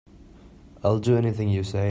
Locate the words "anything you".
1.15-1.63